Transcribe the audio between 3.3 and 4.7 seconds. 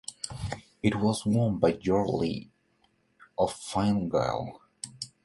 of Fine Gael.